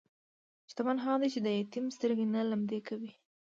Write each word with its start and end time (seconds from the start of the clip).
شتمن 0.69 0.97
هغه 1.05 1.17
دی 1.21 1.29
چې 1.33 1.39
د 1.43 1.47
یتیم 1.59 1.85
سترګې 1.95 2.25
نه 2.35 2.41
لمدې 2.51 2.79
کوي. 2.87 3.11